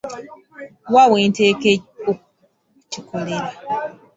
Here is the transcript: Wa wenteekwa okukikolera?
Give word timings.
Wa 0.93 1.03
wenteekwa 1.11 1.73
okukikolera? 2.11 3.49